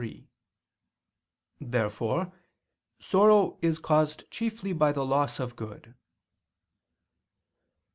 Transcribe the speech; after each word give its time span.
Therefore 1.59 2.31
sorrow 2.97 3.59
is 3.61 3.77
caused 3.77 4.23
chiefly 4.31 4.73
by 4.73 4.91
the 4.91 5.05
loss 5.05 5.39
of 5.39 5.55
good. 5.55 5.93